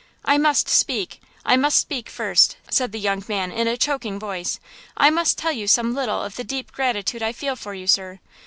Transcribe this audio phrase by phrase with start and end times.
[0.25, 1.21] "I must speak!
[1.45, 4.59] I must speak first!" said the young man, in a choking voice.
[4.97, 8.19] "I must tell you some little of the deep gratitude I feel for you, sir.